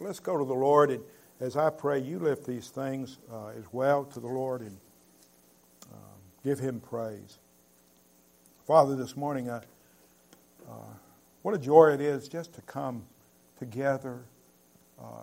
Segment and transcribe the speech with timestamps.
[0.00, 1.02] Let's go to the Lord, and
[1.40, 4.76] as I pray, you lift these things uh, as well to the Lord and
[5.92, 5.98] um,
[6.42, 7.38] give Him praise.
[8.66, 9.60] Father, this morning, uh,
[10.68, 10.72] uh,
[11.42, 13.04] what a joy it is just to come
[13.56, 14.24] together
[15.00, 15.22] uh,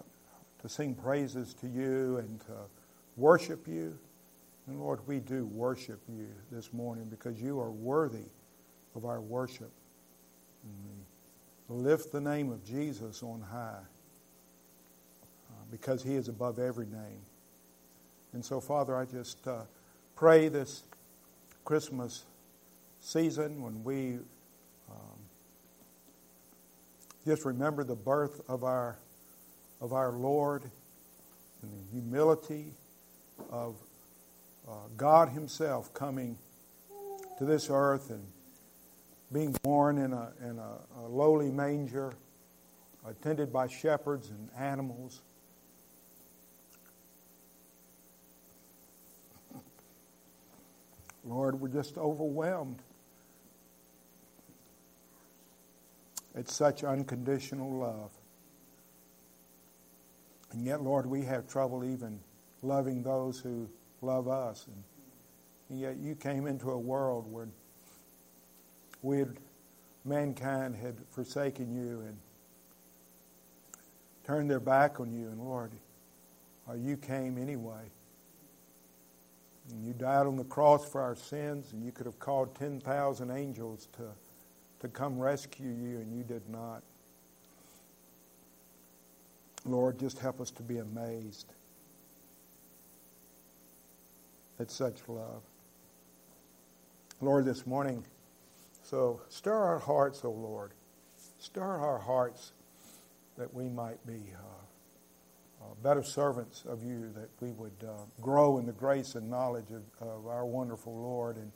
[0.62, 2.54] to sing praises to you and to
[3.18, 3.98] worship you.
[4.68, 8.30] And Lord, we do worship you this morning because you are worthy
[8.96, 9.72] of our worship.
[10.64, 11.06] And
[11.68, 14.01] we lift the name of Jesus on high uh,
[15.72, 17.22] because he is above every name.
[18.34, 19.62] And so, Father, I just uh,
[20.16, 20.84] pray this
[21.66, 22.24] Christmas
[23.00, 24.20] season when we
[24.90, 25.20] um,
[27.26, 28.98] just remember the birth of our
[29.82, 30.64] of our Lord
[31.64, 32.74] and the humility
[33.50, 33.76] of
[34.68, 36.38] uh, God Himself coming
[37.40, 38.24] to this earth and
[39.34, 42.14] being born in a, in a, a lowly manger,
[43.08, 45.22] attended by shepherds and animals.
[51.24, 52.82] Lord, we're just overwhelmed.
[56.36, 58.12] It's such unconditional love.
[60.52, 62.20] And yet, Lord, we have trouble even
[62.62, 63.70] loving those who
[64.02, 64.66] love us.
[64.68, 64.84] And,
[65.70, 67.48] and yet, you came into a world where
[69.02, 69.38] we had,
[70.04, 72.18] mankind had forsaken you and
[74.26, 75.28] turned their back on you.
[75.28, 75.72] And, Lord,
[76.70, 77.84] uh, you came anyway.
[79.72, 83.32] And you died on the cross for our sins, and you could have called 10,000
[83.32, 84.04] angels to,
[84.82, 86.84] to come rescue you, and you did not.
[89.66, 91.54] Lord, just help us to be amazed
[94.60, 95.42] at such love.
[97.20, 98.04] Lord, this morning,
[98.84, 100.72] so stir our hearts, O oh Lord.
[101.40, 102.52] Stir our hearts
[103.38, 104.61] that we might be uh,
[105.84, 110.08] better servants of you, that we would uh, grow in the grace and knowledge of,
[110.08, 111.52] of our wonderful Lord, and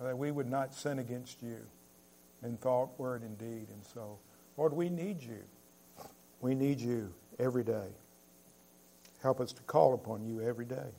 [0.00, 1.58] that we would not sin against you
[2.42, 3.68] in thought, word, and deed.
[3.72, 4.18] And so,
[4.56, 5.42] Lord, we need you.
[6.40, 7.88] We need you every day.
[9.22, 10.90] Help us to call upon you every day.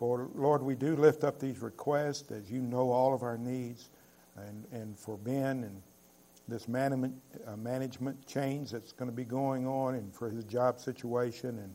[0.00, 3.88] Lord, Lord, we do lift up these requests as you know all of our needs
[4.36, 5.82] and, and for Ben and
[6.48, 7.14] this management,
[7.46, 11.74] uh, management change that's going to be going on and for his job situation and,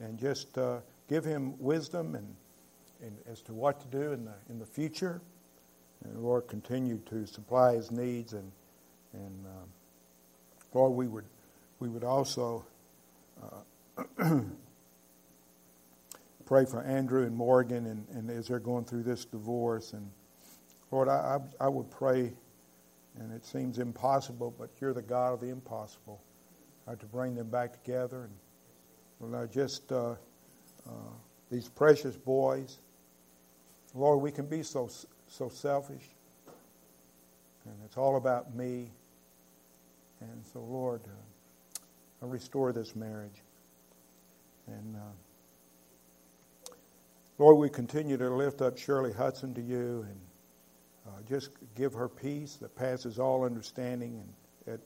[0.00, 2.34] and just uh, give him wisdom and,
[3.02, 5.20] and as to what to do in the, in the future.
[6.04, 8.52] And Lord, continue to supply his needs and,
[9.12, 9.68] and um,
[10.74, 11.24] Lord, we would,
[11.80, 12.66] we would also
[13.42, 14.02] uh,
[16.44, 19.92] pray for Andrew and Morgan and, and as they're going through this divorce.
[19.92, 20.10] And
[20.90, 22.32] Lord, I, I, I, would pray,
[23.18, 26.20] and it seems impossible, but you're the God of the impossible,
[26.86, 28.28] uh, to bring them back together.
[29.20, 30.14] And Lord, just uh,
[30.86, 30.92] uh,
[31.50, 32.78] these precious boys.
[33.94, 34.90] Lord, we can be so
[35.28, 36.04] so selfish,
[37.64, 38.90] and it's all about me.
[40.20, 41.02] And so, Lord,
[42.22, 43.42] uh, restore this marriage.
[44.66, 46.70] And uh,
[47.38, 50.18] Lord, we continue to lift up Shirley Hudson to you and
[51.06, 54.22] uh, just give her peace that passes all understanding
[54.66, 54.80] and at,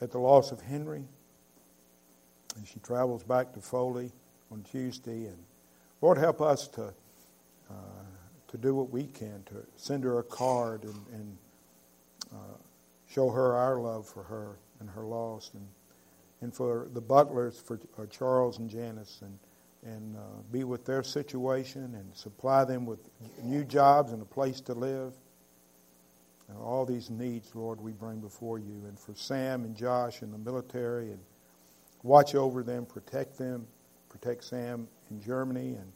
[0.00, 1.04] at the loss of Henry.
[2.56, 4.10] And she travels back to Foley
[4.50, 5.26] on Tuesday.
[5.26, 5.38] And
[6.00, 6.92] Lord, help us to,
[7.70, 7.74] uh,
[8.48, 11.38] to do what we can to send her a card and, and
[12.32, 12.56] uh,
[13.08, 15.50] show her our love for her and her loss.
[15.54, 15.66] And,
[16.40, 19.38] and for the butlers, for uh, Charles and Janice and
[19.84, 20.20] and uh,
[20.52, 22.98] be with their situation and supply them with
[23.42, 25.14] new jobs and a place to live.
[26.48, 28.82] And all these needs, Lord, we bring before you.
[28.86, 31.20] And for Sam and Josh in the military, and
[32.02, 33.66] watch over them, protect them,
[34.08, 35.92] protect Sam in Germany, and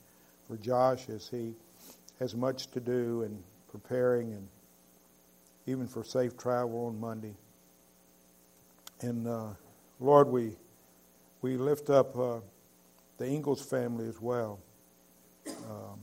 [0.47, 1.55] for Josh as he
[2.21, 4.49] has much to do in preparing and
[5.67, 7.35] even for safe travel on Monday.
[9.01, 9.49] And uh,
[9.99, 10.57] Lord, we
[11.43, 12.17] we lift up.
[12.17, 12.39] Uh,
[13.19, 14.61] the Ingalls family as well.
[15.47, 16.01] Um,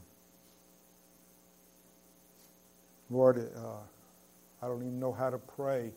[3.10, 3.62] Lord, uh,
[4.62, 5.92] I don't even know how to pray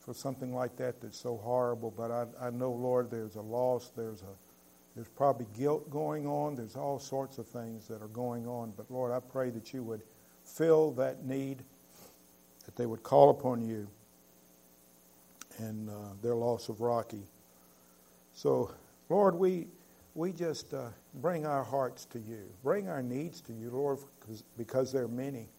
[0.00, 3.92] for something like that that's so horrible, but I, I know, Lord, there's a loss,
[3.96, 4.34] there's a
[4.96, 8.72] there's probably guilt going on, there's all sorts of things that are going on.
[8.74, 10.00] But Lord, I pray that you would
[10.42, 11.62] fill that need,
[12.64, 13.86] that they would call upon you
[15.58, 15.92] and uh,
[16.22, 17.22] their loss of Rocky.
[18.32, 18.70] So,
[19.10, 19.66] Lord, we
[20.16, 23.98] we just uh, bring our hearts to you, bring our needs to you, Lord,
[24.56, 25.50] because there are many.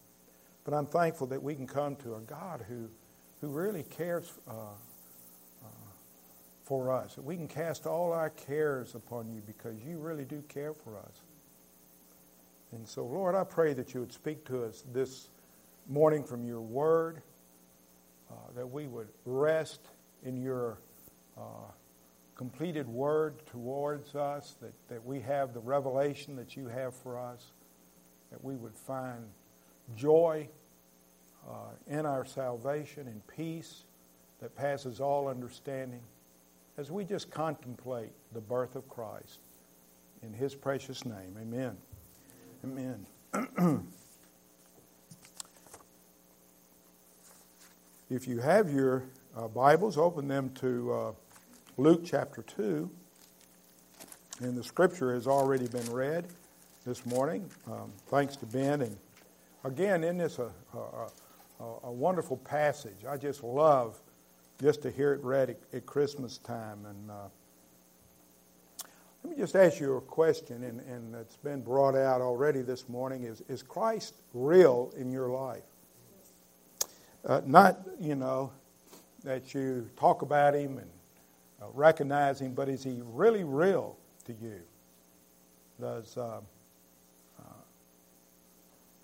[0.66, 2.90] But I'm thankful that we can come to a God who,
[3.40, 5.68] who really cares uh, uh,
[6.64, 7.18] for us.
[7.20, 11.22] We can cast all our cares upon you because you really do care for us.
[12.72, 15.30] And so, Lord, I pray that you would speak to us this
[15.88, 17.22] morning from your word,
[18.32, 19.82] uh, that we would rest
[20.24, 20.80] in your
[21.38, 21.72] uh,
[22.38, 27.52] completed word towards us, that, that we have the revelation that you have for us,
[28.32, 29.26] that we would find
[29.96, 30.48] joy
[31.50, 33.86] uh, in our salvation and peace
[34.40, 36.02] that passes all understanding
[36.78, 39.40] as we just contemplate the birth of Christ.
[40.22, 41.76] In his precious name, amen.
[42.64, 43.08] Amen.
[48.12, 49.04] if you have your
[49.36, 51.12] uh, Bibles, open them to uh,
[51.80, 52.90] Luke chapter 2.
[54.42, 56.26] And the scripture has already been read
[56.88, 58.82] this morning, um, thanks to Ben.
[58.82, 58.98] And
[59.64, 63.06] again, in this a, a, a, wonderful passage.
[63.08, 64.00] I just love
[64.60, 66.80] just to hear it read at, at Christmas time.
[66.86, 67.14] And uh,
[69.24, 72.90] let me just ask you a question, and, and it's been brought out already this
[72.90, 73.24] morning.
[73.24, 75.64] Is, is Christ real in your life?
[77.24, 78.52] Uh, not, you know,
[79.24, 80.90] that you talk about him and
[81.62, 84.60] uh, recognize him, but is he really real to you?
[85.80, 86.40] Does uh,
[87.40, 87.44] uh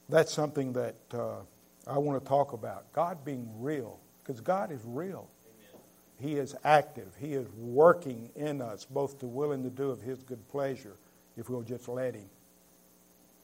[0.09, 1.39] that's something that uh,
[1.87, 2.91] I want to talk about.
[2.93, 5.27] God being real, because God is real.
[5.45, 5.81] Amen.
[6.19, 7.11] He is active.
[7.19, 10.95] He is working in us, both to will and to do of His good pleasure,
[11.37, 12.29] if we'll just let Him.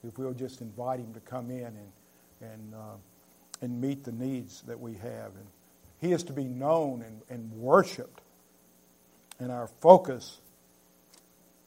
[0.03, 1.91] If we'll just invite Him to come in and
[2.41, 2.95] and uh,
[3.61, 5.35] and meet the needs that we have.
[5.35, 5.47] And
[5.99, 8.21] He is to be known and, and worshiped
[9.39, 10.39] and our focus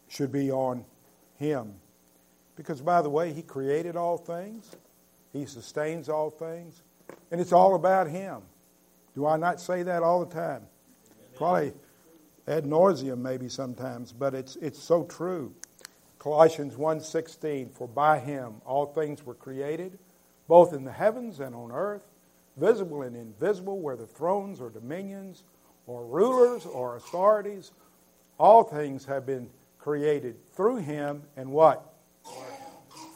[0.08, 0.84] should be on
[1.38, 1.74] Him.
[2.54, 4.70] Because, by the way, He created all things,
[5.32, 6.82] He sustains all things,
[7.30, 8.42] and it's all about Him.
[9.14, 10.62] Do I not say that all the time?
[11.36, 11.72] Probably
[12.46, 15.54] ad nauseum, maybe sometimes, but it's, it's so true.
[16.18, 19.98] Colossians 1.16, For by Him all things were created,
[20.46, 22.02] both in the heavens and on earth,
[22.56, 25.42] visible and invisible, whether thrones or dominions
[25.86, 27.72] or rulers or authorities.
[28.38, 31.94] All things have been created through him and what?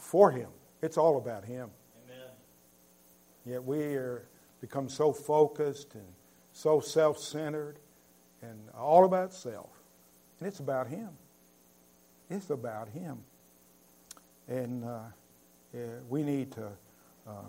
[0.00, 0.48] For him.
[0.82, 1.70] It's all about him.
[2.04, 2.28] Amen.
[3.44, 4.26] Yet we are
[4.60, 6.06] become so focused and
[6.52, 7.78] so self-centered
[8.42, 9.70] and all about self.
[10.38, 11.10] And it's about him.
[12.30, 13.18] It's about him.
[14.48, 14.98] And uh,
[15.74, 16.68] yeah, we need to
[17.26, 17.48] uh,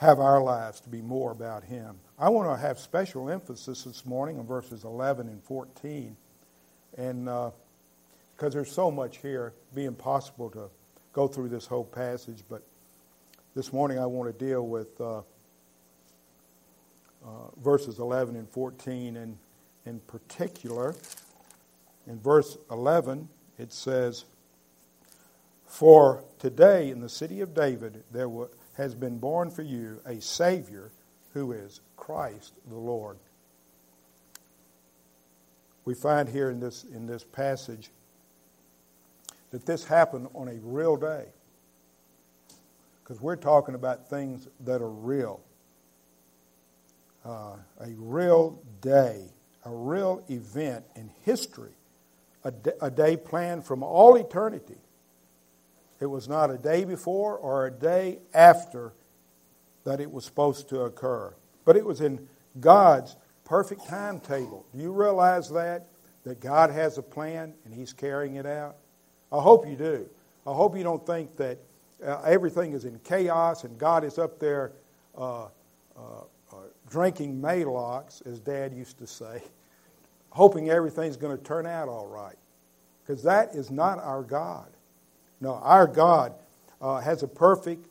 [0.00, 1.94] have our lives to be more about Him.
[2.18, 6.16] I want to have special emphasis this morning on verses 11 and 14.
[6.96, 7.52] And because
[8.42, 10.70] uh, there's so much here, it'd be impossible to
[11.12, 12.42] go through this whole passage.
[12.48, 12.62] But
[13.54, 15.22] this morning I want to deal with uh, uh,
[17.62, 19.18] verses 11 and 14.
[19.18, 19.36] And
[19.84, 20.94] in particular,
[22.06, 24.24] in verse 11, it says,
[25.66, 28.48] For today in the city of David there was
[28.80, 30.90] has been born for you a Savior
[31.34, 33.18] who is Christ the Lord.
[35.84, 37.90] We find here in this, in this passage
[39.50, 41.26] that this happened on a real day.
[43.02, 45.42] Because we're talking about things that are real.
[47.22, 49.26] Uh, a real day,
[49.66, 51.74] a real event in history,
[52.44, 54.78] a, a day planned from all eternity
[56.00, 58.92] it was not a day before or a day after
[59.84, 61.34] that it was supposed to occur.
[61.64, 62.26] But it was in
[62.58, 64.66] God's perfect timetable.
[64.74, 65.86] Do you realize that?
[66.24, 68.76] That God has a plan and He's carrying it out?
[69.32, 70.08] I hope you do.
[70.46, 71.58] I hope you don't think that
[72.04, 74.72] uh, everything is in chaos and God is up there
[75.16, 75.48] uh, uh,
[75.96, 76.56] uh
[76.88, 79.42] drinking Maalox, as Dad used to say,
[80.30, 82.36] hoping everything's going to turn out all right.
[83.02, 84.68] Because that is not our God.
[85.40, 86.34] No, our God
[86.80, 87.86] uh, has a perfect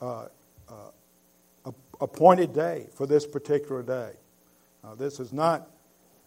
[0.00, 0.26] uh,
[0.68, 4.12] uh, appointed day for this particular day.
[4.98, 5.68] this is not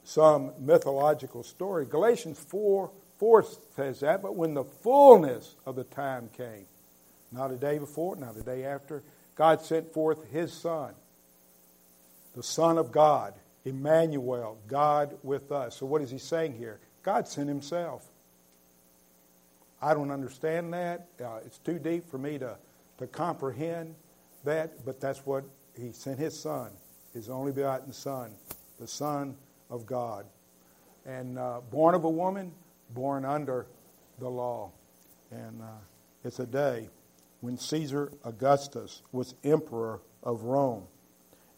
[0.03, 1.85] some mythological story.
[1.85, 6.65] Galatians 4 4 says that, but when the fullness of the time came,
[7.31, 9.03] not a day before, not a day after,
[9.35, 10.93] God sent forth His Son,
[12.35, 15.77] the Son of God, Emmanuel, God with us.
[15.77, 16.79] So, what is He saying here?
[17.03, 18.05] God sent Himself.
[19.81, 21.07] I don't understand that.
[21.23, 22.57] Uh, it's too deep for me to,
[22.97, 23.95] to comprehend
[24.43, 25.43] that, but that's what
[25.77, 26.71] he sent his son,
[27.13, 28.31] his only begotten son,
[28.79, 29.35] the Son
[29.69, 30.25] of God.
[31.05, 32.51] And uh, born of a woman,
[32.91, 33.67] born under
[34.19, 34.71] the law.
[35.31, 35.65] And uh,
[36.23, 36.89] it's a day
[37.41, 40.83] when Caesar Augustus was emperor of Rome,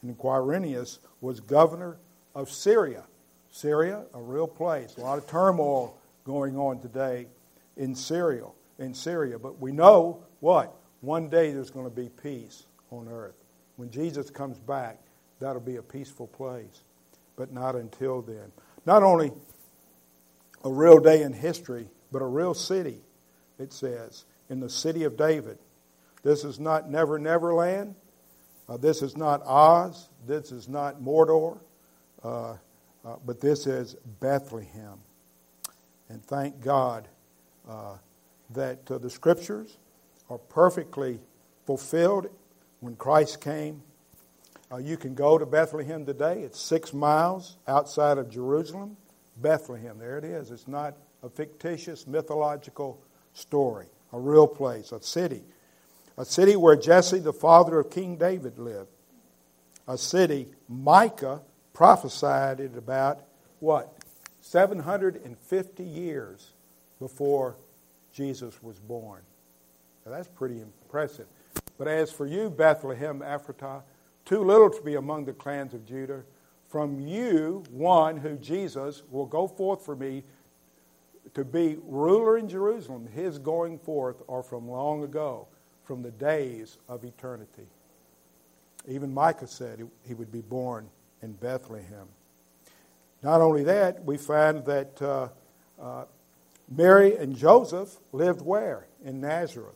[0.01, 1.97] and Quirinius was governor
[2.35, 3.03] of Syria.
[3.49, 4.95] Syria, a real place.
[4.97, 7.27] A lot of turmoil going on today
[7.77, 8.45] in Syria.
[8.79, 13.35] In Syria, but we know what one day there's going to be peace on earth.
[13.75, 14.99] When Jesus comes back,
[15.39, 16.83] that'll be a peaceful place,
[17.35, 18.51] but not until then.
[18.85, 19.31] Not only
[20.63, 23.01] a real day in history, but a real city.
[23.57, 25.57] It says in the city of David.
[26.23, 27.95] This is not Never Never Land.
[28.67, 30.09] Uh, this is not Oz.
[30.25, 31.57] This is not Mordor.
[32.23, 32.57] Uh,
[33.05, 34.99] uh, but this is Bethlehem.
[36.09, 37.07] And thank God
[37.67, 37.97] uh,
[38.51, 39.77] that uh, the scriptures
[40.29, 41.19] are perfectly
[41.65, 42.27] fulfilled
[42.79, 43.81] when Christ came.
[44.71, 46.41] Uh, you can go to Bethlehem today.
[46.41, 48.97] It's six miles outside of Jerusalem.
[49.37, 50.51] Bethlehem, there it is.
[50.51, 53.01] It's not a fictitious mythological
[53.33, 55.43] story, a real place, a city.
[56.17, 58.89] A city where Jesse, the father of King David, lived.
[59.87, 61.41] A city Micah
[61.73, 63.21] prophesied it about,
[63.59, 63.93] what,
[64.41, 66.53] 750 years
[66.99, 67.55] before
[68.13, 69.21] Jesus was born.
[70.05, 71.27] Now, that's pretty impressive.
[71.77, 73.83] But as for you, Bethlehem Ephratah,
[74.25, 76.23] too little to be among the clans of Judah,
[76.69, 80.23] from you, one who Jesus will go forth for me
[81.33, 83.07] to be ruler in Jerusalem.
[83.07, 85.47] His going forth are from long ago,
[85.83, 87.67] from the days of eternity.
[88.87, 90.89] Even Micah said he would be born
[91.21, 92.07] in Bethlehem.
[93.23, 95.27] Not only that, we find that uh,
[95.81, 96.05] uh,
[96.69, 98.87] Mary and Joseph lived where?
[99.03, 99.75] In Nazareth.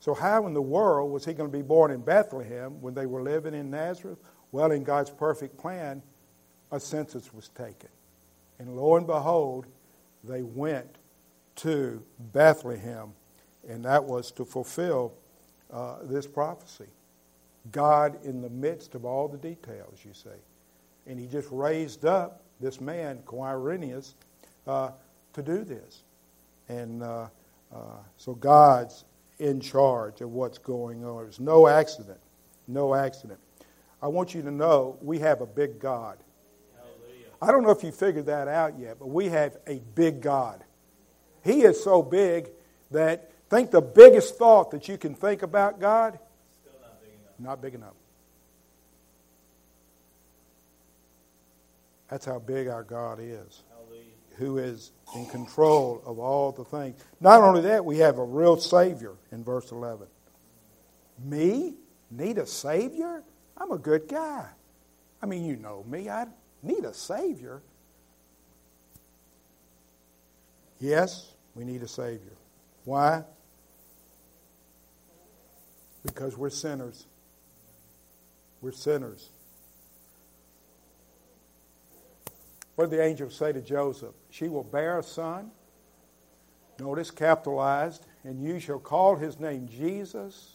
[0.00, 3.06] So, how in the world was he going to be born in Bethlehem when they
[3.06, 4.18] were living in Nazareth?
[4.52, 6.02] Well, in God's perfect plan,
[6.70, 7.88] a census was taken.
[8.58, 9.66] And lo and behold,
[10.22, 10.96] they went
[11.56, 12.02] to
[12.32, 13.12] Bethlehem,
[13.68, 15.12] and that was to fulfill
[15.72, 16.86] uh, this prophecy.
[17.72, 20.30] God in the midst of all the details, you see
[21.08, 24.14] and he just raised up this man, Quirinius,
[24.66, 24.90] uh,
[25.32, 26.02] to do this.
[26.68, 27.28] And uh,
[27.74, 27.78] uh,
[28.16, 29.04] so God's
[29.38, 31.22] in charge of what's going on.
[31.22, 32.18] There's no accident.
[32.66, 33.38] No accident.
[34.02, 36.18] I want you to know we have a big God.
[36.76, 37.26] Hallelujah.
[37.40, 40.62] I don't know if you figured that out yet, but we have a big God.
[41.44, 42.50] He is so big
[42.90, 46.18] that think the biggest thought that you can think about God.
[46.62, 47.34] Still not big enough.
[47.38, 47.94] Not big enough.
[52.10, 53.62] That's how big our God is,
[54.38, 57.02] who is in control of all the things.
[57.20, 60.06] Not only that, we have a real Savior in verse 11.
[61.24, 61.74] Me?
[62.10, 63.22] Need a Savior?
[63.56, 64.46] I'm a good guy.
[65.20, 66.08] I mean, you know me.
[66.08, 66.26] I
[66.62, 67.60] need a Savior.
[70.80, 72.36] Yes, we need a Savior.
[72.84, 73.24] Why?
[76.04, 77.06] Because we're sinners.
[78.60, 79.30] We're sinners.
[82.78, 84.14] What did the angel say to Joseph?
[84.30, 85.50] She will bear a son.
[86.78, 88.06] Notice capitalized.
[88.22, 90.52] And you shall call his name Jesus,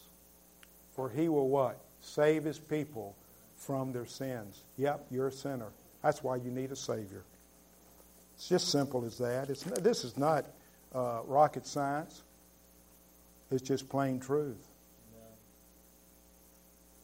[0.93, 1.81] for he will what?
[1.99, 3.13] Save his people
[3.57, 4.61] from their sins.
[4.77, 5.67] Yep, you're a sinner.
[6.01, 7.25] That's why you need a Savior.
[8.35, 9.49] It's just simple as that.
[9.49, 10.45] It's, this is not
[10.95, 12.23] uh, rocket science,
[13.51, 14.65] it's just plain truth.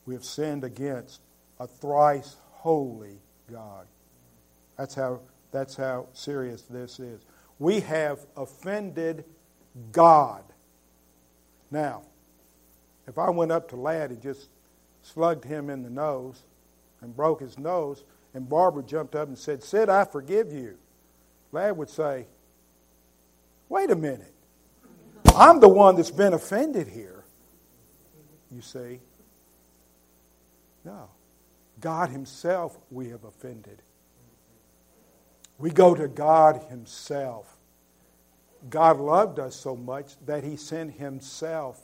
[0.06, 1.20] We have sinned against
[1.60, 3.18] a thrice holy
[3.52, 3.86] God.
[4.80, 5.20] That's how,
[5.52, 7.26] that's how serious this is.
[7.60, 9.26] We have offended
[9.92, 10.42] God.
[11.70, 12.04] Now,
[13.06, 14.48] if I went up to Lad and just
[15.02, 16.44] slugged him in the nose
[17.02, 20.78] and broke his nose, and Barbara jumped up and said, Sid, I forgive you,
[21.52, 22.28] Lad would say,
[23.68, 24.34] Wait a minute.
[25.36, 27.26] I'm the one that's been offended here.
[28.50, 29.02] You see?
[30.86, 31.10] No.
[31.82, 33.82] God Himself we have offended.
[35.60, 37.58] We go to God Himself.
[38.70, 41.82] God loved us so much that He sent Himself.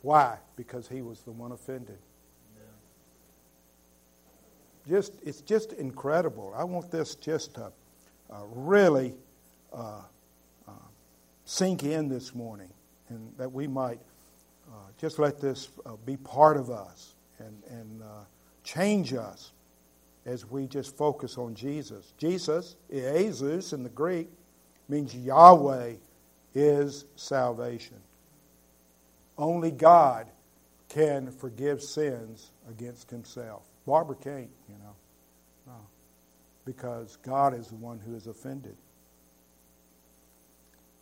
[0.00, 0.38] Why?
[0.56, 1.98] Because He was the one offended.
[4.88, 6.52] Just, it's just incredible.
[6.56, 7.70] I want this just to
[8.30, 9.14] uh, really
[9.72, 10.00] uh,
[10.66, 10.72] uh,
[11.44, 12.68] sink in this morning,
[13.08, 14.00] and that we might
[14.68, 18.06] uh, just let this uh, be part of us and, and uh,
[18.64, 19.52] change us
[20.24, 22.12] as we just focus on Jesus.
[22.16, 24.28] Jesus, Jesus in the Greek,
[24.88, 25.94] means Yahweh
[26.54, 27.96] is salvation.
[29.38, 30.28] Only God
[30.88, 33.62] can forgive sins against himself.
[33.86, 34.94] Barbara can't, you know.
[35.66, 35.80] No.
[36.64, 38.76] Because God is the one who is offended.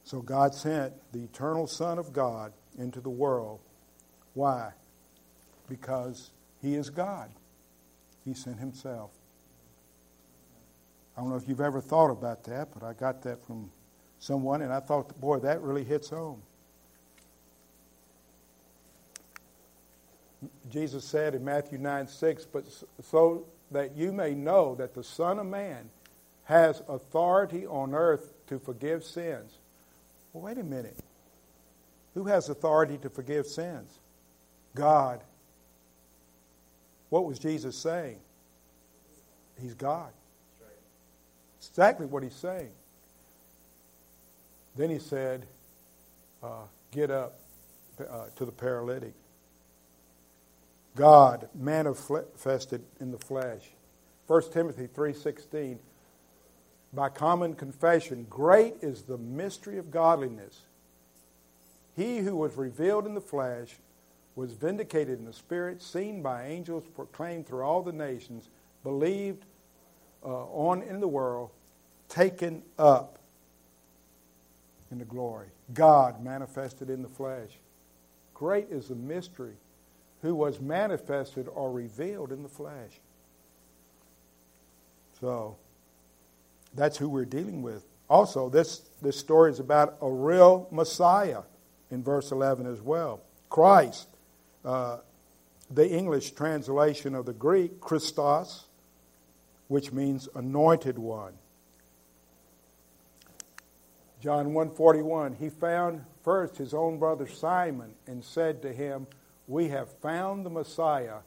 [0.05, 3.61] So God sent the eternal Son of God into the world.
[4.35, 4.71] Why?
[5.69, 6.31] Because
[6.63, 7.31] he is God.
[8.25, 9.11] He sent himself.
[11.17, 13.71] I don't know if you've ever thought about that, but I got that from
[14.19, 16.43] someone, and I thought, boy, that really hits home.
[20.71, 22.65] Jesus said in Matthew 9 6, but
[23.03, 25.91] so that you may know that the Son of Man
[26.45, 29.59] has authority on earth to forgive sins.
[30.33, 30.97] Well, wait a minute.
[32.15, 33.99] Who has authority to forgive sins?
[34.75, 35.23] God.
[37.11, 38.19] What was Jesus saying?
[39.61, 40.11] He's God.
[41.59, 42.71] Exactly what he's saying.
[44.77, 45.47] Then he said,
[46.43, 47.39] uh, Get up
[48.01, 49.13] uh, to the paralytic.
[50.97, 53.71] God manifested in the flesh.
[54.27, 55.79] 1 Timothy 3:16
[56.93, 60.63] By common confession great is the mystery of godliness.
[61.97, 63.77] He who was revealed in the flesh
[64.37, 68.49] was vindicated in the spirit, seen by angels, proclaimed through all the nations,
[68.83, 69.45] believed
[70.25, 71.51] uh, on in the world,
[72.09, 73.19] taken up
[74.91, 75.49] in the glory.
[75.75, 77.51] God manifested in the flesh.
[78.35, 79.55] Great is the mystery
[80.23, 83.01] who was manifested or revealed in the flesh.
[85.21, 85.57] So
[86.75, 87.85] that's who we're dealing with.
[88.09, 91.43] Also, this, this story is about a real Messiah
[91.91, 93.21] in verse 11 as well.
[93.49, 94.09] Christ,
[94.65, 94.99] uh,
[95.71, 98.67] the English translation of the Greek, Christos,
[99.69, 101.35] which means anointed one.
[104.21, 109.07] John 141, he found first his own brother Simon and said to him,
[109.47, 111.19] we have found the Messiah,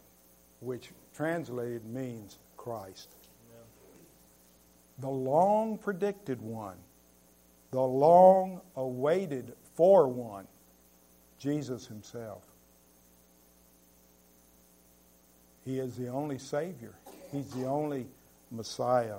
[0.59, 3.09] which translated means Christ.
[3.51, 3.65] Amen.
[4.99, 6.77] The long predicted one,
[7.71, 10.47] the long awaited for one,
[11.37, 12.43] Jesus Himself.
[15.65, 16.93] He is the only Savior,
[17.31, 18.07] He's the only
[18.51, 19.17] Messiah.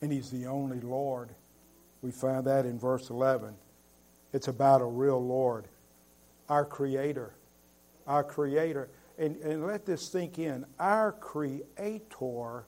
[0.00, 1.30] And He's the only Lord.
[2.02, 3.54] We find that in verse 11.
[4.32, 5.66] It's about a real Lord,
[6.48, 7.32] our Creator.
[8.06, 8.88] Our Creator.
[9.18, 10.64] And, and let this sink in.
[10.78, 12.64] Our Creator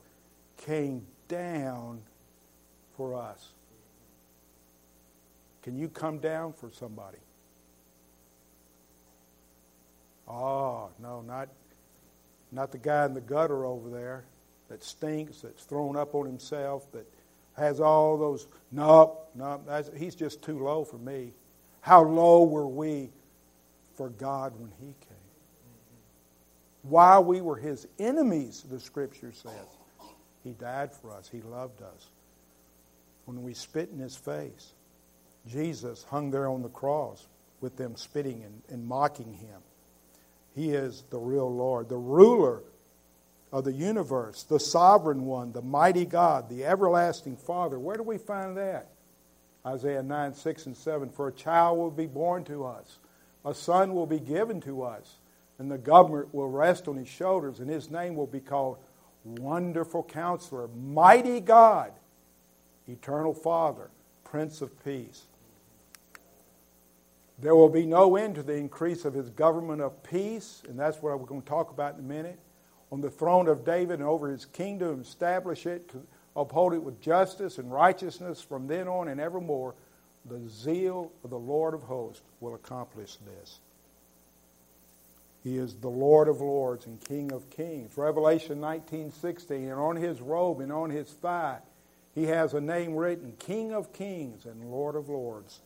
[0.57, 2.01] came down
[2.97, 3.53] for us.
[5.63, 7.19] Can you come down for somebody?
[10.31, 11.49] Oh, no, not,
[12.51, 14.23] not the guy in the gutter over there
[14.69, 17.05] that stinks, that's thrown up on himself, that
[17.57, 18.47] has all those.
[18.71, 21.33] Nope, nope, he's just too low for me.
[21.81, 23.09] How low were we
[23.95, 25.17] for God when He came?
[26.83, 29.77] While we were His enemies, the Scripture says,
[30.43, 31.27] He died for us.
[31.29, 32.07] He loved us.
[33.25, 34.73] When we spit in His face,
[35.47, 37.27] Jesus hung there on the cross
[37.61, 39.61] with them spitting and, and mocking Him.
[40.55, 42.63] He is the real Lord, the ruler
[43.51, 47.79] of the universe, the sovereign one, the mighty God, the everlasting Father.
[47.79, 48.87] Where do we find that?
[49.65, 51.09] Isaiah 9, 6, and 7.
[51.09, 52.97] For a child will be born to us,
[53.45, 55.17] a son will be given to us,
[55.59, 58.77] and the government will rest on his shoulders, and his name will be called
[59.23, 61.91] Wonderful Counselor, Mighty God,
[62.87, 63.89] Eternal Father,
[64.23, 65.25] Prince of Peace.
[67.41, 71.01] There will be no end to the increase of his government of peace, and that's
[71.01, 72.39] what we're going to talk about in a minute.
[72.91, 77.01] On the throne of David and over his kingdom, establish it to uphold it with
[77.01, 79.73] justice and righteousness from then on and evermore.
[80.25, 83.59] The zeal of the Lord of hosts will accomplish this.
[85.43, 87.97] He is the Lord of lords and King of kings.
[87.97, 91.57] Revelation 19:16 and on his robe and on his thigh
[92.13, 95.61] he has a name written King of kings and Lord of lords.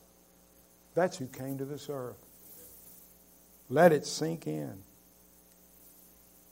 [0.96, 2.18] That's who came to this earth.
[3.70, 4.84] Let it sink in.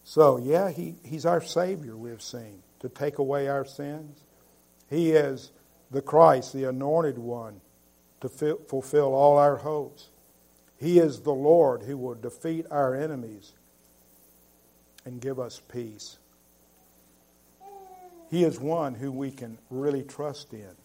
[0.04, 4.20] So, yeah, he, he's our Savior, we've seen to take away our sins.
[4.90, 5.52] He is
[5.90, 7.62] the Christ, the anointed one,
[8.20, 10.10] to fulfill all our hopes.
[10.78, 13.54] He is the Lord who will defeat our enemies
[15.06, 16.18] and give us peace.
[18.30, 20.76] He is one who we can really trust in,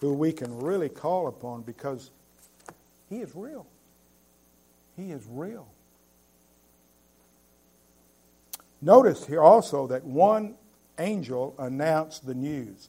[0.00, 2.10] who we can really call upon because
[3.10, 3.66] He is real.
[4.96, 5.66] He is real.
[8.80, 10.54] Notice here also that one
[10.98, 12.88] angel announced the news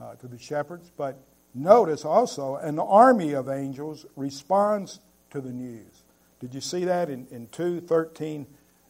[0.00, 1.18] uh, to the shepherds, but
[1.54, 4.98] notice also an army of angels responds
[5.30, 6.02] to the news.
[6.40, 8.46] Did you see that in, in 2 13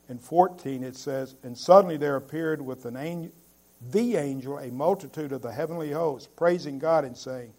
[0.08, 0.82] and 14?
[0.82, 3.32] It says, And suddenly there appeared with an angel,
[3.90, 7.52] the angel a multitude of the heavenly hosts, praising God and saying,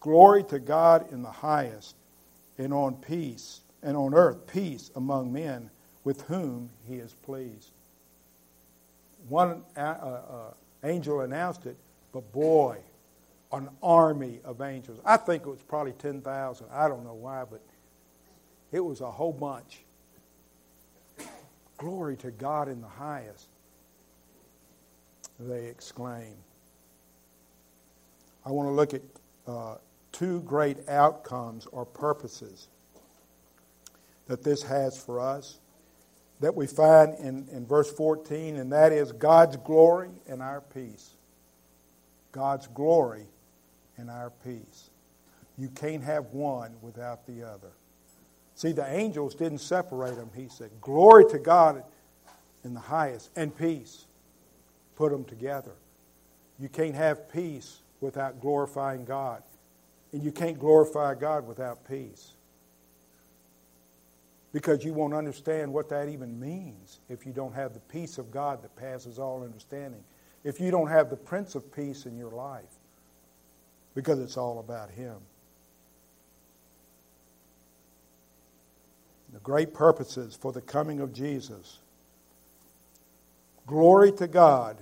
[0.00, 1.96] Glory to God in the highest,
[2.58, 5.70] and on peace, and on earth peace among men
[6.04, 7.70] with whom he is pleased.
[9.28, 11.76] one uh, uh, angel announced it,
[12.12, 12.78] but boy,
[13.52, 14.98] an army of angels.
[15.04, 16.66] I think it was probably 10,000.
[16.72, 17.60] I don't know why, but
[18.72, 19.80] it was a whole bunch.
[21.78, 23.48] Glory to God in the highest,
[25.40, 26.34] they exclaim.
[28.44, 29.02] I want to look at
[29.46, 29.76] uh,
[30.14, 32.68] two great outcomes or purposes
[34.28, 35.58] that this has for us
[36.40, 41.10] that we find in, in verse 14, and that is God's glory and our peace.
[42.32, 43.26] God's glory
[43.96, 44.90] and our peace.
[45.56, 47.72] You can't have one without the other.
[48.56, 50.30] See, the angels didn't separate them.
[50.34, 51.82] He said, Glory to God
[52.64, 54.06] in the highest and peace.
[54.96, 55.72] Put them together.
[56.58, 59.42] You can't have peace without glorifying God.
[60.14, 62.34] And you can't glorify God without peace.
[64.52, 68.30] Because you won't understand what that even means if you don't have the peace of
[68.30, 70.04] God that passes all understanding.
[70.44, 72.62] If you don't have the Prince of Peace in your life.
[73.96, 75.16] Because it's all about Him.
[79.32, 81.80] The great purposes for the coming of Jesus.
[83.66, 84.76] Glory to God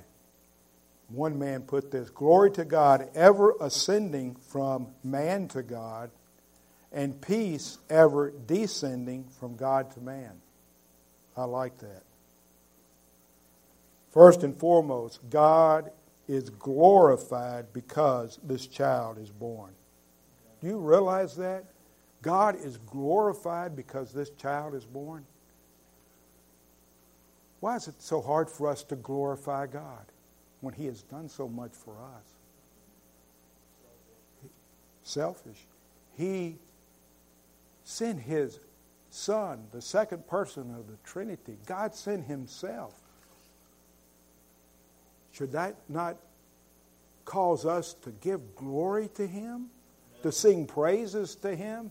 [1.12, 6.11] one man put this Glory to God, ever ascending from man to God,
[6.92, 10.40] and peace ever descending from God to man.
[11.37, 12.03] I like that.
[14.11, 15.90] First and foremost, God
[16.29, 19.72] is glorified because this child is born.
[20.61, 21.64] Do you realize that?
[22.20, 25.27] God is glorified because this child is born.
[27.61, 30.12] Why is it so hard for us to glorify God?
[30.62, 32.25] When He has done so much for us.
[35.03, 35.59] Selfish.
[36.16, 36.57] He
[37.85, 38.59] sent His
[39.11, 41.59] Son, the second person of the Trinity.
[41.66, 42.94] God sent Himself.
[45.33, 46.16] Should that not
[47.25, 49.66] cause us to give glory to Him?
[50.22, 51.90] To sing praises to Him?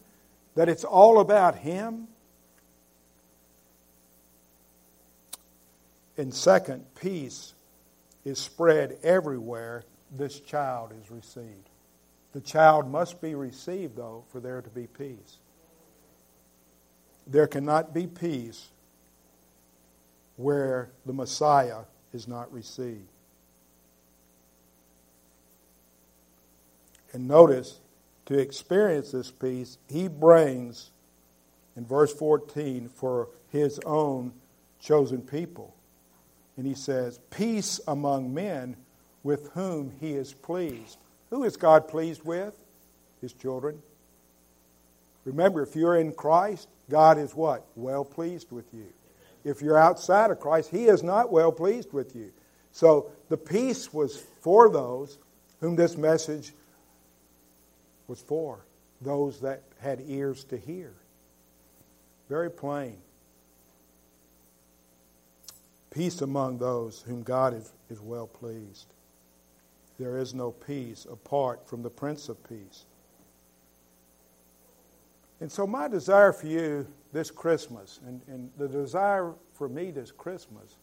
[0.55, 2.07] That it's all about Him?
[6.17, 7.53] And second, peace
[8.23, 11.69] is spread everywhere this child is received.
[12.34, 15.38] The child must be received, though, for there to be peace.
[17.27, 18.69] There cannot be peace
[20.38, 21.81] where the Messiah
[22.13, 23.07] is not received.
[27.13, 27.79] And notice,
[28.27, 30.91] to experience this peace, he brings,
[31.75, 34.31] in verse 14, for his own
[34.79, 35.75] chosen people.
[36.58, 38.76] And he says, Peace among men
[39.24, 40.98] with whom he is pleased.
[41.30, 42.58] Who is God pleased with?
[43.22, 43.82] His children.
[45.26, 47.66] Remember, if you're in Christ, God is what?
[47.76, 48.88] Well pleased with you.
[49.44, 52.32] If you're outside of Christ, he is not well pleased with you.
[52.72, 55.18] So the peace was for those
[55.60, 56.54] whom this message
[58.08, 58.66] was for,
[59.02, 60.94] those that had ears to hear.
[62.30, 62.98] Very plain.
[65.91, 68.88] Peace among those whom God is, is well pleased.
[69.99, 72.86] There is no peace apart from the Prince of Peace.
[75.41, 80.12] And so, my desire for you this Christmas, and, and the desire for me this
[80.12, 80.77] Christmas,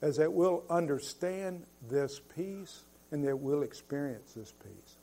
[0.00, 4.96] is that we'll understand this peace and that we'll experience this peace.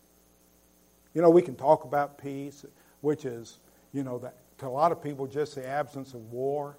[1.14, 2.66] You know, we can talk about peace,
[3.02, 3.60] which is,
[3.94, 6.78] you know, that to a lot of people just the absence of war.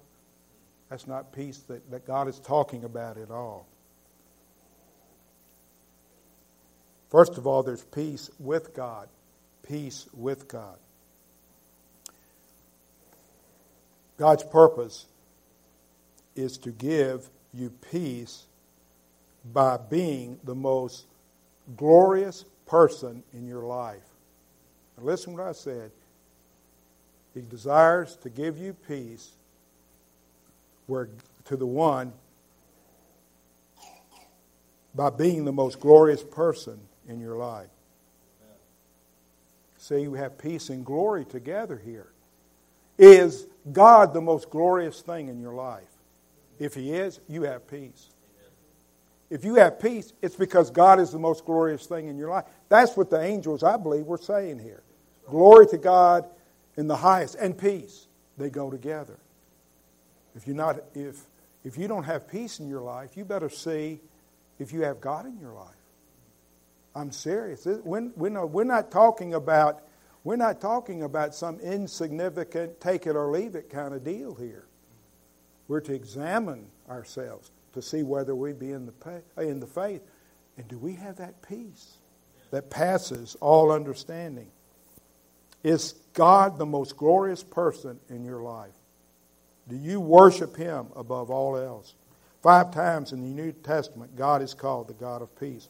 [0.93, 3.65] That's not peace that, that God is talking about at all.
[7.09, 9.09] First of all, there's peace with God.
[9.63, 10.77] Peace with God.
[14.19, 15.07] God's purpose
[16.35, 18.43] is to give you peace
[19.51, 21.07] by being the most
[21.75, 24.05] glorious person in your life.
[24.99, 25.89] Listen what I said.
[27.33, 29.31] He desires to give you peace
[30.87, 31.09] where
[31.45, 32.13] to the one
[34.95, 37.69] by being the most glorious person in your life.
[39.77, 42.07] See, you have peace and glory together here.
[42.97, 45.89] Is God the most glorious thing in your life?
[46.59, 48.09] If He is, you have peace.
[49.29, 52.45] If you have peace, it's because God is the most glorious thing in your life.
[52.69, 54.83] That's what the angels, I believe, were saying here.
[55.25, 56.25] Glory to God
[56.77, 58.07] in the highest and peace.
[58.37, 59.17] They go together.
[60.35, 61.25] If you're not, if
[61.63, 64.01] if you don't have peace in your life, you better see
[64.59, 65.75] if you have God in your life.
[66.95, 67.65] I'm serious.
[67.65, 69.83] We're, uh, we're not talking about
[70.23, 74.65] we're not talking about some insignificant take it or leave it kind of deal here.
[75.67, 77.51] We're to examine ourselves.
[77.73, 80.01] to see whether we be in the, pay, uh, in the faith.
[80.57, 81.97] And do we have that peace
[82.51, 84.51] that passes all understanding?
[85.63, 88.75] Is God the most glorious person in your life?
[89.67, 91.93] Do you worship Him above all else?
[92.41, 95.69] Five times in the New Testament, God is called the God of peace.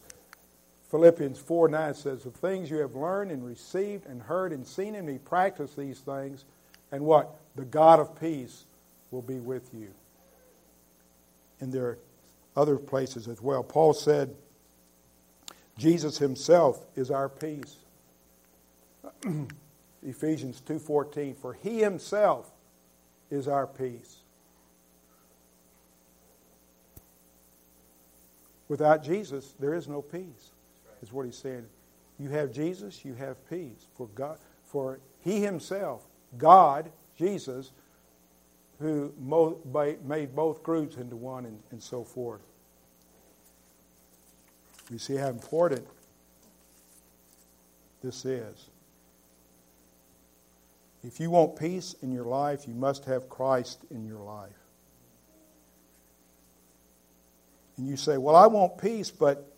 [0.89, 4.95] Philippians 4 9 says, The things you have learned and received and heard and seen
[4.95, 6.45] in me, practice these things,
[6.91, 7.35] and what?
[7.55, 8.63] The God of peace
[9.11, 9.89] will be with you.
[11.59, 11.97] And there are
[12.55, 13.63] other places as well.
[13.63, 14.35] Paul said,
[15.77, 17.77] Jesus himself is our peace.
[20.05, 22.51] Ephesians 2:14 for he himself
[23.33, 24.17] is our peace.
[28.67, 30.51] Without Jesus, there is no peace.
[31.01, 31.65] Is what he's saying.
[32.17, 33.87] You have Jesus, you have peace.
[33.95, 34.37] For God
[34.73, 36.01] for he himself,
[36.35, 37.71] God, Jesus,
[38.79, 39.13] who
[40.03, 42.41] made both groups into one and, and so forth.
[44.89, 45.85] You see how important
[48.01, 48.69] this is.
[51.05, 54.51] If you want peace in your life, you must have Christ in your life.
[57.77, 59.51] And you say, Well, I want peace, but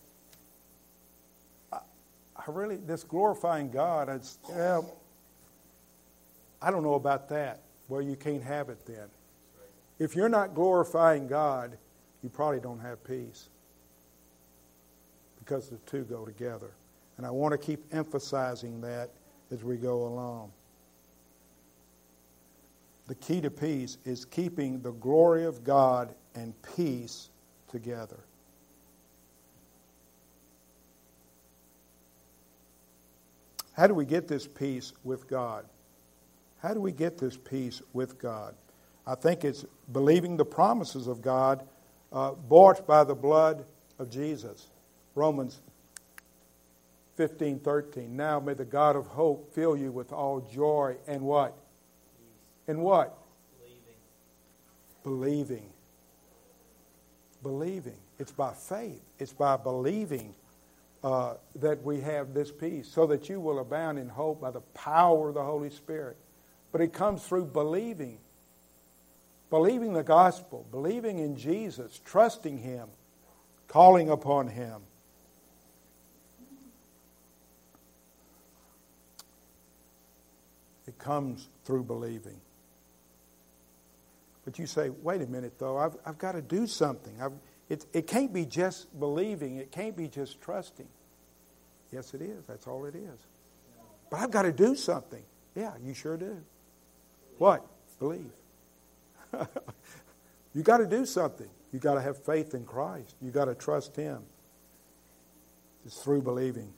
[1.71, 1.79] I,
[2.36, 4.10] I really, this glorifying God,
[6.62, 7.62] I don't know about that.
[7.88, 9.08] Well, you can't have it then.
[9.99, 11.77] If you're not glorifying God,
[12.23, 13.49] you probably don't have peace
[15.39, 16.71] because the two go together.
[17.17, 19.12] And I want to keep emphasizing that
[19.51, 20.51] as we go along.
[23.07, 27.29] The key to peace is keeping the glory of God and peace
[27.67, 28.19] together.
[33.73, 35.65] How do we get this peace with God?
[36.59, 38.55] How do we get this peace with God?
[39.05, 41.67] I think it's believing the promises of God
[42.11, 43.65] uh, bought by the blood
[43.99, 44.67] of Jesus.
[45.13, 45.61] Romans
[47.17, 48.15] 15, 13.
[48.15, 51.55] Now may the God of hope fill you with all joy and what?
[52.67, 53.17] And what?
[55.04, 55.39] Believing.
[55.43, 55.69] Believing.
[57.43, 57.97] Believing.
[58.17, 59.01] It's by faith.
[59.19, 60.34] It's by believing
[61.04, 64.62] uh, that we have this peace, so that you will abound in hope by the
[64.73, 66.17] power of the Holy Spirit.
[66.71, 68.17] But it comes through believing.
[69.51, 72.88] Believing the gospel, believing in Jesus, trusting Him,
[73.67, 74.82] calling upon Him.
[80.88, 82.41] It comes through believing.
[84.45, 87.13] But you say, wait a minute, though, I've, I've got to do something.
[87.67, 90.88] it, it can't be just believing, it can't be just trusting.
[91.91, 92.45] Yes, it is.
[92.45, 93.19] That's all it is.
[94.12, 95.23] But I've got to do something.
[95.55, 96.41] Yeah, you sure do.
[97.38, 97.65] What?
[97.99, 98.31] Believe.
[100.53, 101.49] you got to do something.
[101.71, 103.15] You got to have faith in Christ.
[103.21, 104.23] You got to trust Him.
[105.86, 106.73] It's through believing.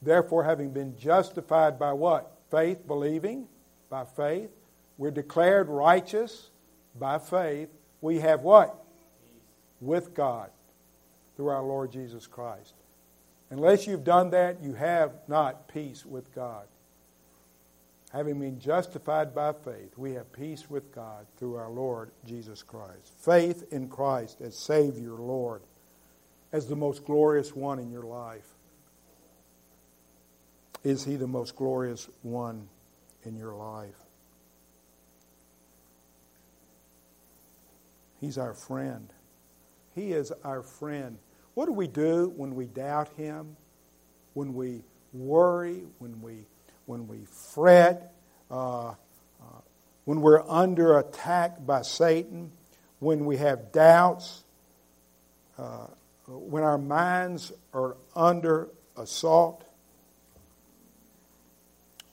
[0.00, 2.32] Therefore, having been justified by what?
[2.50, 3.46] Faith, believing,
[3.90, 4.50] by faith.
[4.98, 6.50] We're declared righteous
[6.98, 7.68] by faith.
[8.00, 8.74] We have what?
[9.80, 10.50] With God
[11.36, 12.74] through our Lord Jesus Christ.
[13.50, 16.66] Unless you've done that, you have not peace with God.
[18.12, 23.12] Having been justified by faith, we have peace with God through our Lord Jesus Christ.
[23.20, 25.62] Faith in Christ as Savior, Lord,
[26.52, 28.48] as the most glorious one in your life.
[30.84, 32.68] Is He the most glorious one
[33.24, 34.07] in your life?
[38.20, 39.12] He's our friend.
[39.94, 41.18] He is our friend.
[41.54, 43.56] What do we do when we doubt Him?
[44.34, 45.82] When we worry?
[45.98, 46.46] When we
[46.86, 47.18] when we
[47.52, 48.14] fret,
[48.50, 48.94] uh, uh,
[50.06, 52.50] when we're under attack by Satan,
[52.98, 54.42] when we have doubts,
[55.58, 55.86] uh,
[56.26, 59.64] when our minds are under assault,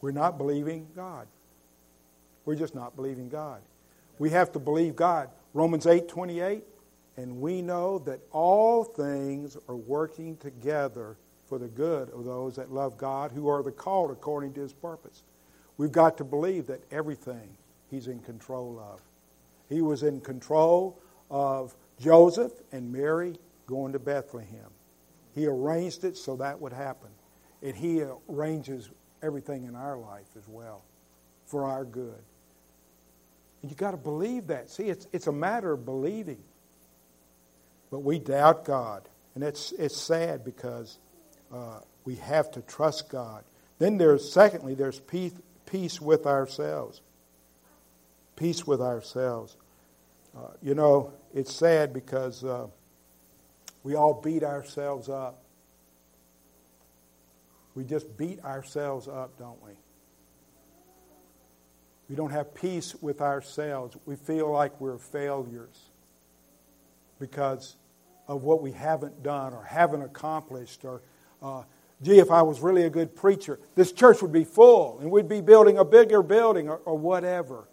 [0.01, 1.27] we're not believing God.
[2.43, 3.61] We're just not believing God.
[4.19, 5.29] We have to believe God.
[5.55, 6.65] Romans 8 28,
[7.15, 11.15] and we know that all things are working together
[11.45, 14.73] for the good of those that love God, who are the called according to his
[14.73, 15.23] purpose.
[15.77, 17.55] We've got to believe that everything
[17.89, 18.99] he's in control of.
[19.69, 20.99] He was in control
[21.31, 24.71] of Joseph and Mary going to Bethlehem.
[25.33, 27.11] He arranged it so that would happen.
[27.63, 28.89] And he arranges
[29.23, 30.83] everything in our life as well
[31.45, 32.21] for our good.
[33.65, 34.69] And you've got to believe that.
[34.69, 36.37] See, it's, it's a matter of believing.
[37.89, 39.09] But we doubt God.
[39.33, 40.99] And it's, it's sad because
[41.51, 43.43] uh, we have to trust God.
[43.79, 45.33] Then there's, secondly, there's peace,
[45.65, 47.01] peace with ourselves.
[48.35, 49.57] Peace with ourselves.
[50.37, 52.67] Uh, you know, it's sad because uh,
[53.81, 55.41] we all beat ourselves up.
[57.73, 59.71] We just beat ourselves up, don't we?
[62.09, 63.97] We don't have peace with ourselves.
[64.05, 65.89] We feel like we're failures
[67.19, 67.75] because
[68.27, 70.85] of what we haven't done or haven't accomplished.
[70.85, 71.01] Or,
[71.41, 71.63] uh,
[72.01, 75.29] gee, if I was really a good preacher, this church would be full and we'd
[75.29, 77.67] be building a bigger building or, or whatever.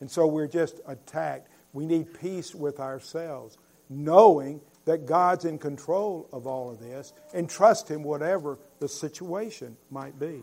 [0.00, 1.48] And so we're just attacked.
[1.72, 7.48] We need peace with ourselves, knowing that God's in control of all of this and
[7.48, 10.42] trust Him whatever the situation might be.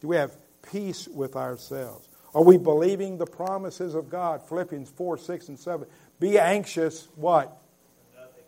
[0.00, 2.08] Do we have peace with ourselves?
[2.36, 4.46] Are we believing the promises of God?
[4.46, 5.88] Philippians 4, 6, and 7.
[6.20, 7.56] Be anxious, what?
[8.14, 8.44] Nothing.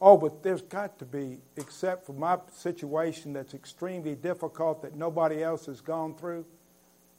[0.00, 5.42] Oh, but there's got to be, except for my situation that's extremely difficult that nobody
[5.42, 6.46] else has gone through.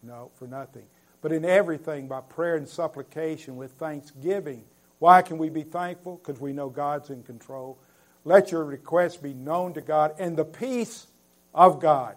[0.01, 0.85] No, for nothing.
[1.21, 4.63] But in everything, by prayer and supplication with thanksgiving.
[4.97, 6.15] Why can we be thankful?
[6.25, 7.77] Because we know God's in control.
[8.25, 11.05] Let your requests be known to God, and the peace
[11.53, 12.15] of God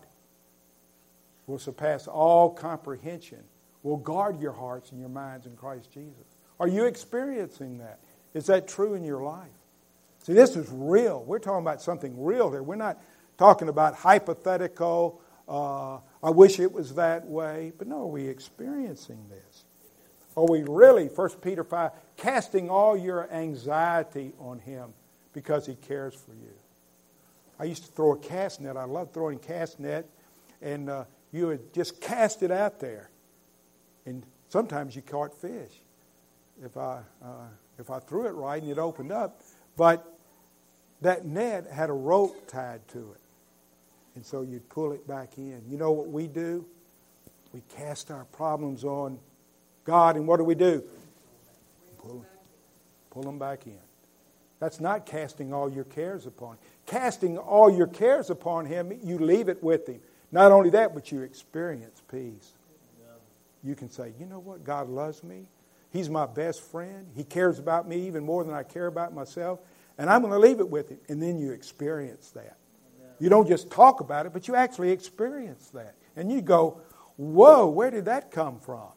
[1.47, 3.45] will surpass all comprehension
[3.87, 6.27] will guard your hearts and your minds in Christ Jesus.
[6.59, 8.01] Are you experiencing that?
[8.35, 9.47] Is that true in your life?
[10.25, 11.23] See, this is real.
[11.25, 12.63] We're talking about something real here.
[12.63, 13.01] We're not
[13.39, 17.73] talking about hypothetical, uh, I wish it was that way.
[17.79, 19.65] But no, are we experiencing this?
[20.37, 24.95] Are we really, 1 Peter 5, casting all your anxiety on Him
[25.33, 26.53] because He cares for you?
[27.59, 28.77] I used to throw a cast net.
[28.77, 30.07] I love throwing cast net.
[30.61, 33.11] And uh, you would just cast it out there.
[34.07, 35.73] And sometimes you caught fish
[36.65, 39.43] if I, uh, if I threw it right and it opened up.
[39.77, 40.07] But
[41.03, 43.21] that net had a rope tied to it.
[44.15, 45.61] And so you'd pull it back in.
[45.69, 46.65] You know what we do?
[47.53, 49.19] We cast our problems on
[49.85, 50.83] God, and what do we do?
[51.99, 52.25] Pull,
[53.11, 53.79] pull them back in.
[54.59, 56.59] That's not casting all your cares upon Him.
[56.87, 60.01] Casting all your cares upon Him, you leave it with Him.
[60.33, 62.53] Not only that, but you experience peace
[63.67, 64.65] you can say, you know what?
[64.65, 65.47] God loves me.
[65.91, 67.09] He's my best friend.
[67.15, 69.61] He cares about me even more than I care about myself.
[69.99, 70.99] And I'm going to leave it with him.
[71.09, 72.57] And then you experience that.
[73.19, 75.95] You don't just talk about it, but you actually experience that.
[76.17, 76.83] And you go,
[77.17, 78.89] whoa, where did that come from?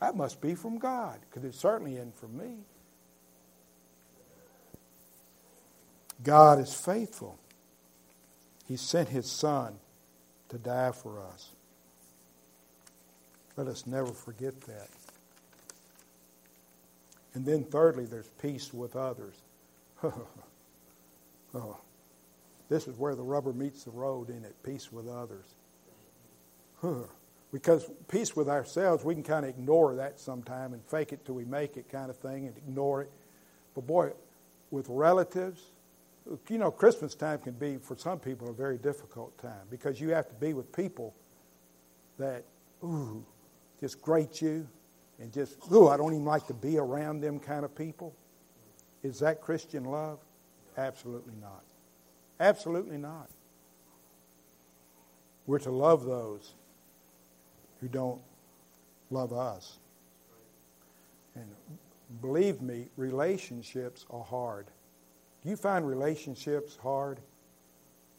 [0.00, 2.58] That must be from God, because it certainly isn't from me.
[6.22, 7.38] God is faithful.
[8.68, 9.78] He sent his son
[10.50, 11.50] to die for us.
[13.56, 14.88] Let us never forget that.
[17.34, 19.34] And then, thirdly, there's peace with others.
[20.02, 21.76] oh,
[22.68, 24.54] this is where the rubber meets the road, in it?
[24.62, 25.44] Peace with others.
[27.52, 31.34] because peace with ourselves, we can kind of ignore that sometime and fake it till
[31.34, 33.10] we make it kind of thing and ignore it.
[33.74, 34.12] But boy,
[34.70, 35.62] with relatives,
[36.48, 40.10] you know, Christmas time can be, for some people, a very difficult time because you
[40.10, 41.14] have to be with people
[42.18, 42.44] that,
[42.82, 43.24] ooh,
[43.80, 44.66] just grate you
[45.18, 48.14] and just, ooh, I don't even like to be around them kind of people?
[49.02, 50.18] Is that Christian love?
[50.76, 51.62] Absolutely not.
[52.40, 53.30] Absolutely not.
[55.46, 56.54] We're to love those
[57.80, 58.20] who don't
[59.10, 59.78] love us.
[61.34, 61.46] And
[62.20, 64.66] believe me, relationships are hard.
[65.42, 67.20] Do you find relationships hard?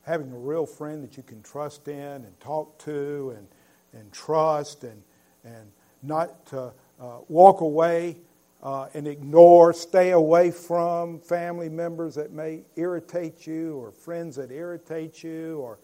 [0.04, 3.48] Having a real friend that you can trust in and talk to and,
[3.92, 5.04] and trust and,
[5.44, 5.72] and
[6.04, 8.18] not to uh, walk away
[8.64, 14.52] uh, and ignore, stay away from family members that may irritate you or friends that
[14.52, 15.78] irritate you or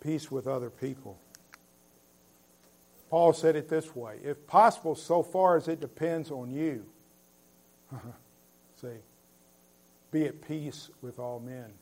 [0.00, 1.18] peace with other people.
[3.10, 6.86] Paul said it this way if possible, so far as it depends on you,
[8.80, 8.88] see,
[10.12, 11.72] be at peace with all men.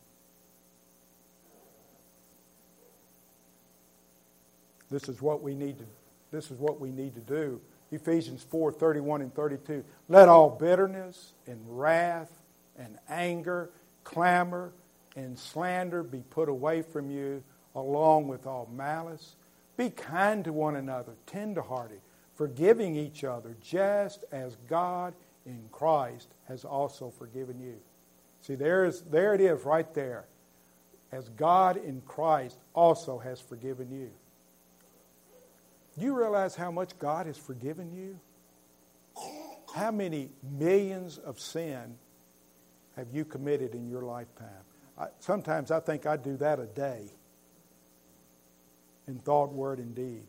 [4.91, 5.85] This is what we need to
[6.31, 7.61] this is what we need to do.
[7.91, 9.85] Ephesians 4 31 and 32.
[10.09, 12.31] Let all bitterness and wrath
[12.79, 13.71] and anger,
[14.05, 14.73] clamor
[15.17, 17.43] and slander be put away from you,
[17.75, 19.37] along with all malice.
[19.77, 22.01] Be kind to one another, tenderhearted,
[22.35, 25.15] forgiving each other, just as God
[25.47, 27.77] in Christ has also forgiven you.
[28.43, 30.27] See, there's, there it is right there.
[31.11, 34.11] As God in Christ also has forgiven you.
[35.99, 38.21] Do you realize how much God has forgiven you?
[39.75, 41.97] How many millions of sin
[42.97, 44.65] have you committed in your lifetime?
[44.99, 47.11] I, sometimes I think I do that a day
[49.07, 50.27] in thought, word, and deed.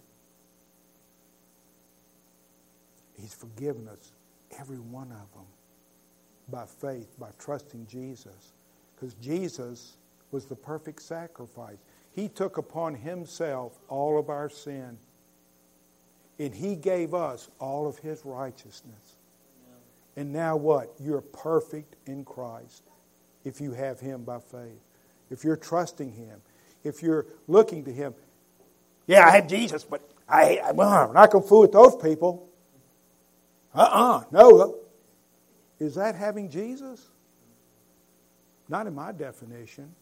[3.19, 4.11] He's forgiven us
[4.57, 5.45] Every one of them.
[6.49, 8.53] By faith, by trusting Jesus.
[8.95, 9.97] Because Jesus
[10.31, 11.77] was the perfect sacrifice.
[12.11, 14.97] He took upon himself all of our sin.
[16.39, 19.17] And he gave us all of his righteousness.
[20.15, 20.93] And now what?
[20.99, 22.83] You're perfect in Christ
[23.43, 24.81] if you have him by faith.
[25.29, 26.41] If you're trusting him.
[26.83, 28.13] If you're looking to him.
[29.05, 31.95] Yeah, I have Jesus, but I, I well, I'm not going to fool with those
[31.95, 32.49] people.
[33.75, 34.23] Uh-uh.
[34.31, 34.79] No.
[35.79, 37.07] Is that having Jesus?
[38.67, 39.93] Not in my definition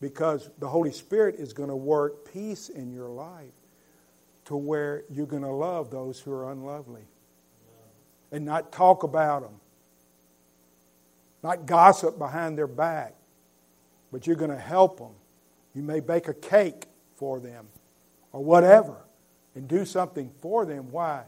[0.00, 3.52] because the Holy Spirit is going to work peace in your life
[4.46, 7.02] to where you're going to love those who are unlovely
[8.30, 9.54] and not talk about them,
[11.42, 13.14] not gossip behind their back,
[14.12, 15.12] but you're going to help them.
[15.74, 16.86] You may bake a cake
[17.16, 17.66] for them
[18.32, 18.96] or whatever
[19.54, 20.90] and do something for them.
[20.90, 21.24] Why?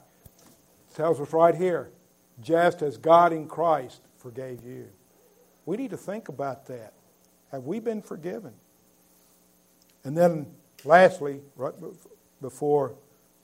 [0.90, 1.90] It tells us right here
[2.40, 4.88] just as God in Christ forgave you.
[5.64, 6.92] We need to think about that.
[7.50, 8.52] Have we been forgiven?
[10.04, 10.46] And then,
[10.84, 11.74] lastly, right
[12.40, 12.94] before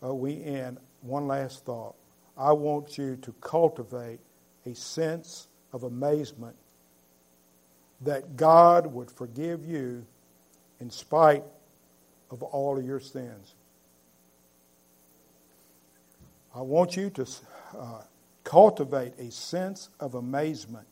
[0.05, 1.95] uh, we end, one last thought.
[2.37, 4.21] I want you to cultivate
[4.67, 6.57] a sense of amazement
[8.03, 10.05] that God would forgive you
[10.81, 11.45] in spite
[12.31, 13.55] of all of your sins.
[16.55, 17.27] I want you to
[17.79, 18.03] uh,
[18.45, 20.87] cultivate a sense of amazement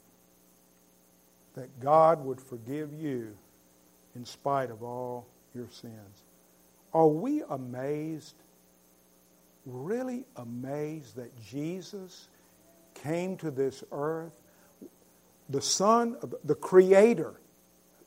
[1.54, 3.36] that God would forgive you
[4.14, 6.24] in spite of all your sins.
[6.94, 8.34] Are we amazed,
[9.66, 12.28] really amazed that Jesus
[12.94, 14.32] came to this earth?
[15.48, 17.40] The Son, of the Creator,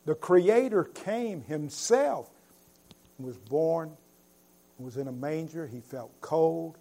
[0.05, 2.29] the Creator came Himself,
[3.19, 3.91] was born,
[4.79, 5.67] was in a manger.
[5.67, 6.77] He felt cold.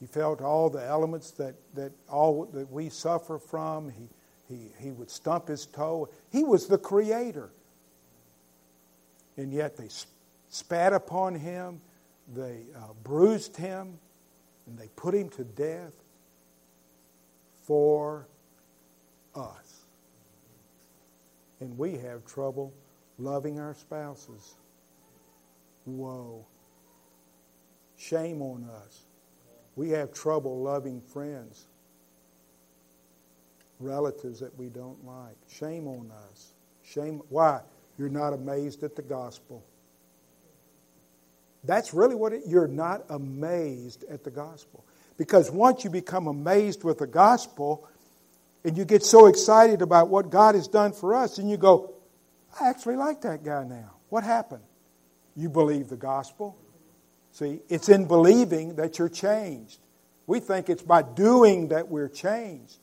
[0.00, 3.90] He felt all the elements that, that all that we suffer from.
[3.90, 4.08] He,
[4.48, 6.08] he, he would stump his toe.
[6.30, 7.50] He was the creator.
[9.36, 9.88] And yet they
[10.48, 11.80] spat upon him,
[12.34, 13.98] they uh, bruised him,
[14.66, 15.92] and they put him to death
[17.62, 18.26] for
[19.34, 19.86] us.
[21.60, 22.72] And we have trouble
[23.18, 24.56] loving our spouses.
[25.84, 26.44] Whoa.
[27.96, 29.04] Shame on us.
[29.76, 31.66] We have trouble loving friends,
[33.78, 35.36] relatives that we don't like.
[35.48, 36.54] Shame on us.
[36.82, 37.22] Shame.
[37.28, 37.60] Why?
[37.98, 39.62] You're not amazed at the gospel.
[41.66, 44.84] That's really what it, you're not amazed at the gospel.
[45.16, 47.88] Because once you become amazed with the gospel
[48.64, 51.94] and you get so excited about what God has done for us, and you go,
[52.60, 53.92] I actually like that guy now.
[54.08, 54.62] What happened?
[55.34, 56.56] You believe the gospel.
[57.32, 59.78] See, it's in believing that you're changed.
[60.26, 62.78] We think it's by doing that we're changed.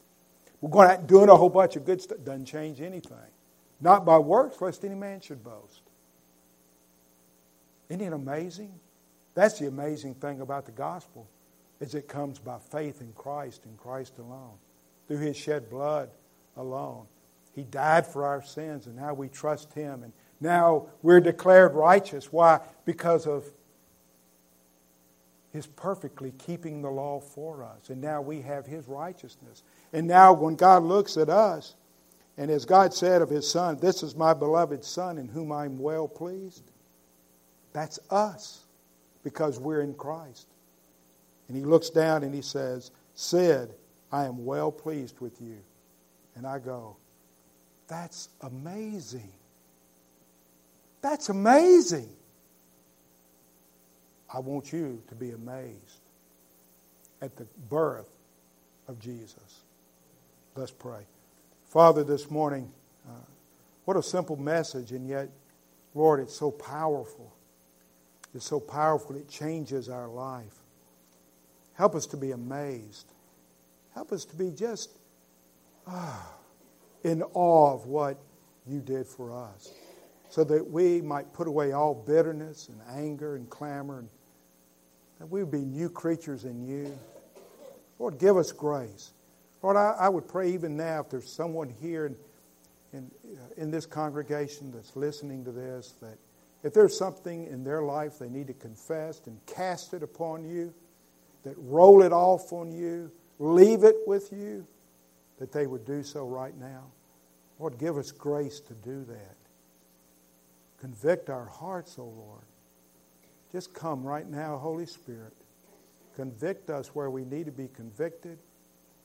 [0.61, 2.19] We're going out doing a whole bunch of good stuff.
[2.23, 3.17] Doesn't change anything.
[3.81, 5.81] Not by works, lest any man should boast.
[7.93, 8.73] Isn't it amazing?
[9.35, 11.27] That's the amazing thing about the gospel,
[11.79, 14.55] is it comes by faith in Christ and Christ alone.
[15.07, 16.09] Through his shed blood
[16.57, 17.05] alone.
[17.53, 20.01] He died for our sins, and now we trust him.
[20.01, 22.33] And now we're declared righteous.
[22.33, 22.61] Why?
[22.83, 23.45] Because of
[25.51, 27.91] his perfectly keeping the law for us.
[27.91, 29.61] And now we have his righteousness.
[29.91, 31.75] And now when God looks at us,
[32.39, 35.77] and as God said of his son, This is my beloved son in whom I'm
[35.77, 36.71] well pleased,
[37.73, 38.63] that's us
[39.23, 40.47] because we're in Christ.
[41.47, 43.73] And he looks down and he says, Sid,
[44.11, 45.57] I am well pleased with you.
[46.35, 46.95] And I go,
[47.87, 49.31] That's amazing.
[51.01, 52.09] That's amazing.
[54.33, 55.99] I want you to be amazed
[57.21, 58.09] at the birth
[58.87, 59.61] of Jesus.
[60.55, 61.01] Let's pray.
[61.69, 62.71] Father, this morning,
[63.07, 63.13] uh,
[63.85, 65.29] what a simple message, and yet,
[65.93, 67.33] Lord, it's so powerful.
[68.33, 70.55] It's so powerful, it changes our life.
[71.73, 73.11] Help us to be amazed.
[73.93, 74.89] Help us to be just
[75.87, 76.33] ah,
[77.03, 78.17] in awe of what
[78.67, 79.71] you did for us,
[80.29, 84.09] so that we might put away all bitterness and anger and clamor and
[85.19, 86.97] that we would be new creatures in you.
[87.99, 89.11] Lord, give us grace.
[89.61, 92.15] Lord, I, I would pray even now if there's someone here in,
[92.91, 93.11] in,
[93.55, 96.17] in this congregation that's listening to this, that
[96.63, 100.73] if there's something in their life they need to confess and cast it upon you,
[101.43, 104.65] that roll it off on you, leave it with you,
[105.39, 106.85] that they would do so right now.
[107.59, 109.35] Lord, give us grace to do that.
[110.79, 112.43] Convict our hearts, O oh Lord.
[113.51, 115.33] Just come right now, Holy Spirit.
[116.15, 118.37] Convict us where we need to be convicted.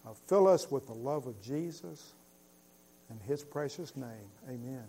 [0.06, 2.14] Uh, fill us with the love of Jesus.
[3.10, 4.84] In his precious name, amen.